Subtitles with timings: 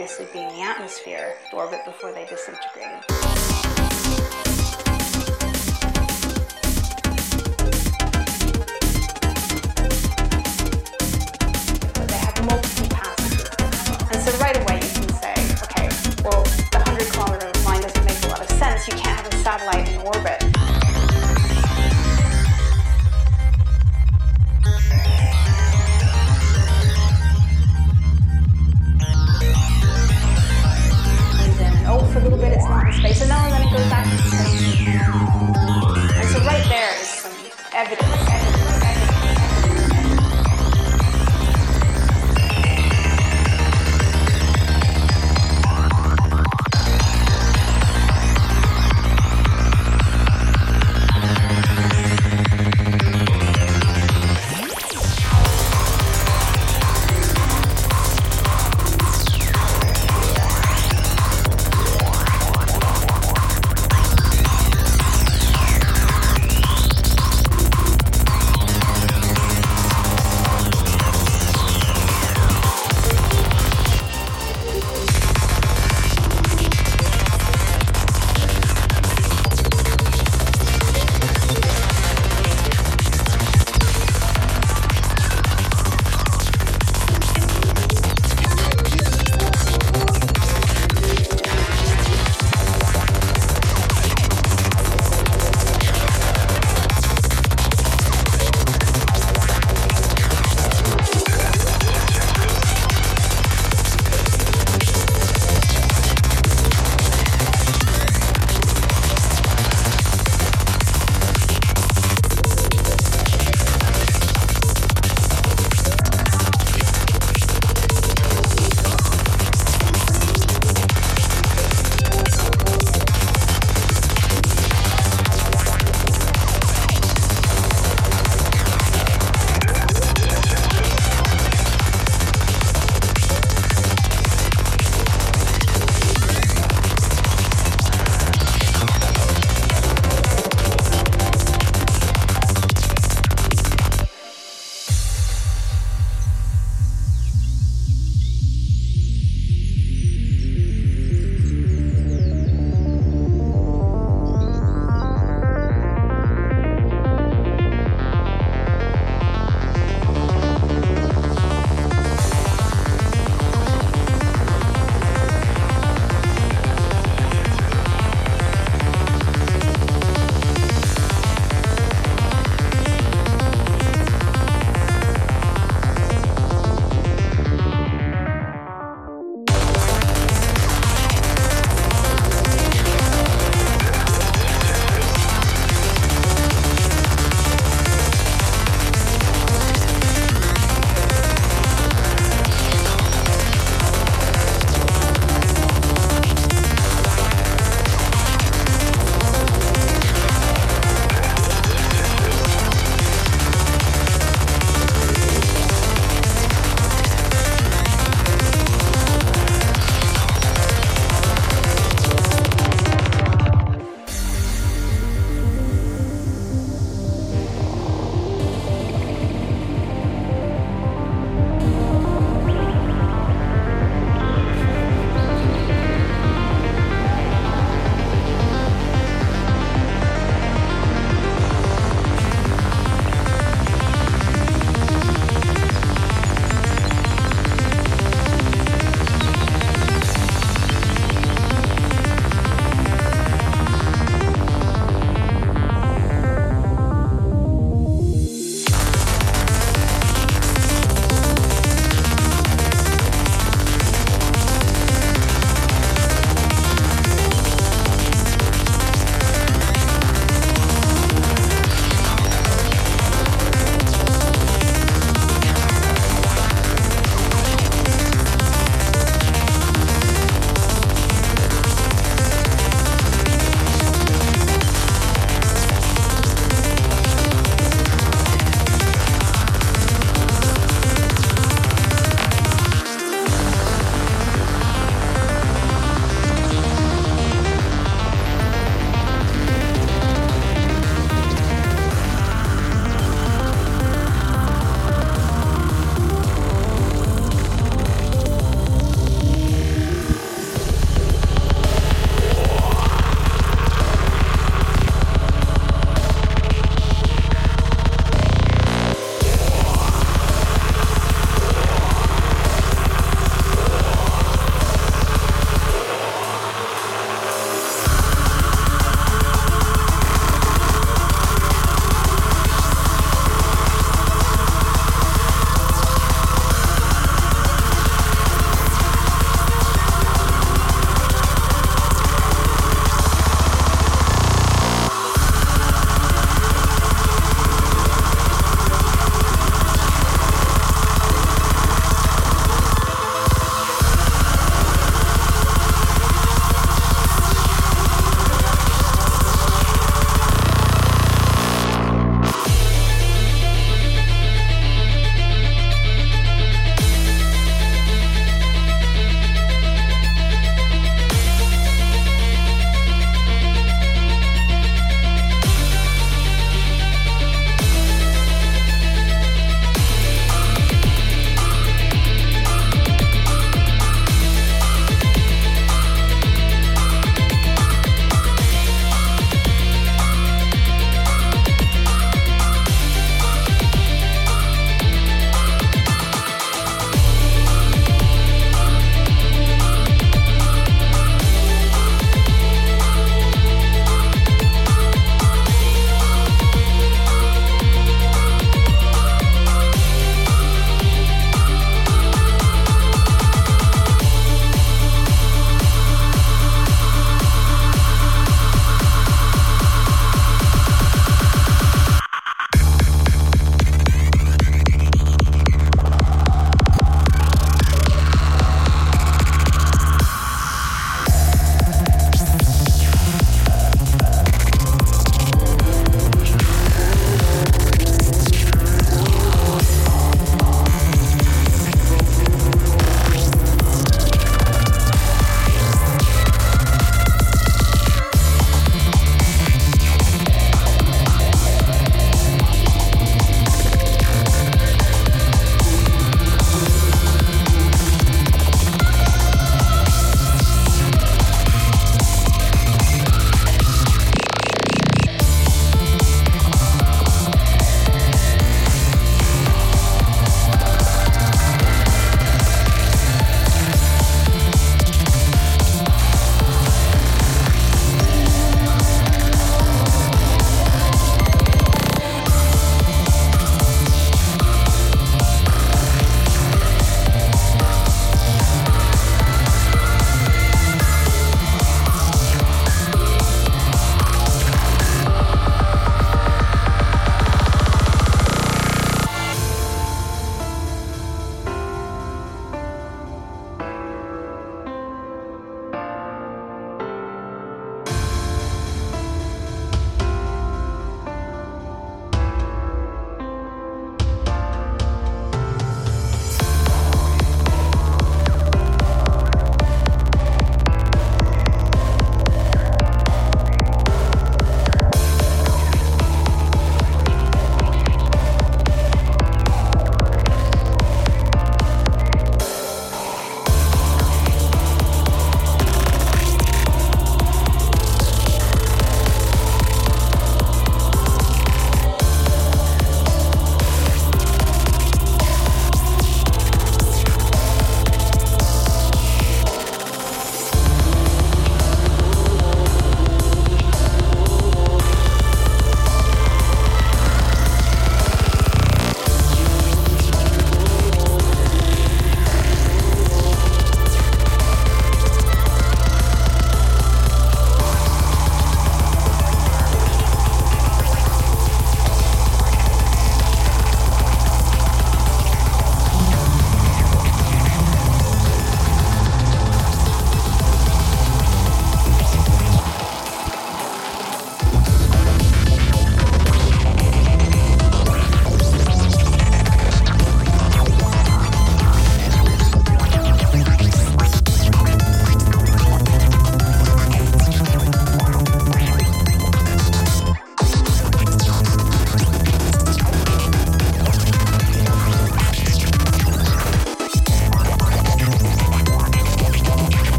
[0.00, 3.49] obviously being the atmosphere, orbit before they disintegrated.